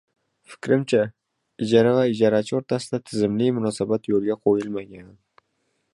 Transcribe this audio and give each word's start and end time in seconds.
Fikrimcha, 0.51 1.01
ijara 1.65 1.91
va 1.97 2.07
ijarachi 2.13 2.57
o'rtasida 2.61 3.01
tizimli 3.11 3.53
munosabat 3.59 4.13
yo'lga 4.15 4.39
qo'yilmagan. 4.47 5.17